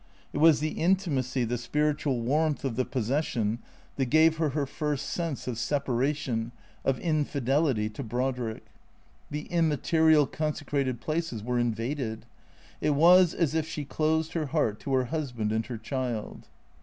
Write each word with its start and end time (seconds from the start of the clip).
It 0.33 0.39
was 0.39 0.61
the 0.61 0.71
intimacy, 0.71 1.43
the 1.43 1.59
spiritual 1.59 2.21
warmth 2.21 2.65
of 2.65 2.75
the 2.75 2.85
possession 2.85 3.59
that 3.97 4.05
gave 4.07 4.37
her 4.37 4.49
her 4.49 4.65
first 4.65 5.05
sense 5.07 5.47
of 5.47 5.59
separation, 5.59 6.53
of 6.83 6.97
infidelity 6.97 7.87
to 7.91 8.01
Brodrick. 8.01 8.65
The 9.29 9.43
immaterial, 9.51 10.25
consecrated 10.25 11.01
places 11.01 11.43
were 11.43 11.59
invaded. 11.59 12.25
It 12.81 12.95
was 12.95 13.35
as 13.35 13.53
if 13.53 13.67
she 13.67 13.85
closed 13.85 14.33
her 14.33 14.47
heart 14.47 14.79
to 14.79 14.93
her 14.95 15.05
husband 15.05 15.51
and 15.51 15.67
her 15.67 15.77
child. 15.77 16.47